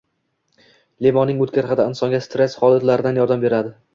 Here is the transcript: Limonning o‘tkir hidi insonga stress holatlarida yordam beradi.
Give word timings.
Limonning 1.07 1.43
o‘tkir 1.45 1.69
hidi 1.73 1.85
insonga 1.91 2.21
stress 2.29 2.57
holatlarida 2.65 3.15
yordam 3.21 3.47
beradi. 3.49 3.75